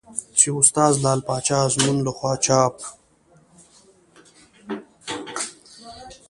چې 0.39 0.47
استاد 0.59 0.93
لعل 1.03 1.19
پاچا 1.27 1.57
ازمون 1.65 1.97
له 2.05 2.11
خوا 2.17 2.33
چاپ 2.45 2.75